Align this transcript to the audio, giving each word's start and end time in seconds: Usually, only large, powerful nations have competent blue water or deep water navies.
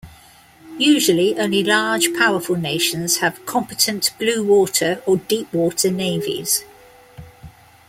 Usually, 0.79 1.37
only 1.37 1.63
large, 1.63 2.11
powerful 2.15 2.55
nations 2.55 3.17
have 3.17 3.45
competent 3.45 4.11
blue 4.17 4.43
water 4.43 4.99
or 5.05 5.17
deep 5.17 5.53
water 5.53 5.91
navies. 5.91 6.63